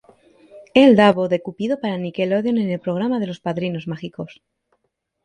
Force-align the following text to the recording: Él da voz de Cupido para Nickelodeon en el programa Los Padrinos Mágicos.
Él 0.83 0.91
da 0.99 1.15
voz 1.17 1.29
de 1.33 1.43
Cupido 1.45 1.75
para 1.81 2.01
Nickelodeon 2.05 2.57
en 2.57 2.69
el 2.71 2.79
programa 2.79 3.19
Los 3.23 3.39
Padrinos 3.39 3.87
Mágicos. 3.87 4.41